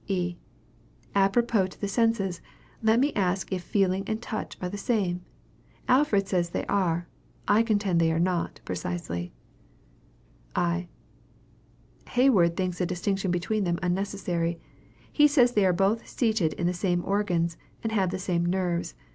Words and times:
E. 0.07 0.35
Apropos 1.13 1.67
to 1.67 1.79
the 1.79 1.87
senses, 1.87 2.41
let 2.81 2.99
me 2.99 3.13
ask 3.13 3.53
if 3.53 3.61
feeling 3.61 4.03
and 4.07 4.19
touch 4.19 4.57
are 4.59 4.67
the 4.67 4.75
same. 4.75 5.21
Alfred 5.87 6.27
says 6.27 6.49
they 6.49 6.65
are; 6.65 7.07
I 7.47 7.61
contend 7.61 8.01
they 8.01 8.11
are 8.11 8.17
not, 8.17 8.61
precisely. 8.65 9.31
I. 10.55 10.87
Hayward 12.09 12.57
thinks 12.57 12.81
a 12.81 12.85
distinction 12.87 13.29
between 13.29 13.63
them 13.63 13.77
unnecessary. 13.83 14.59
He 15.13 15.27
says 15.27 15.51
they 15.51 15.67
are 15.67 15.71
both 15.71 16.07
seated 16.07 16.53
in 16.53 16.65
the 16.65 16.73
same 16.73 17.05
organs, 17.05 17.55
and 17.83 17.91
have 17.91 18.09
the 18.09 18.17
same 18.17 18.43
nerves. 18.43 18.95